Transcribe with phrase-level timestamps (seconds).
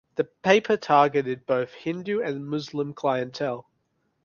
[0.15, 3.69] The paper targeted both Hindu and Muslim clientele.